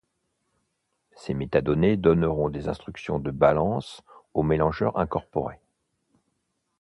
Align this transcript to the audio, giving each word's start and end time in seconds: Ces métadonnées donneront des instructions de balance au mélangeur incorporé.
Ces 1.15 1.35
métadonnées 1.35 1.95
donneront 1.95 2.49
des 2.49 2.67
instructions 2.69 3.19
de 3.19 3.29
balance 3.29 4.01
au 4.33 4.41
mélangeur 4.41 4.97
incorporé. 4.97 5.59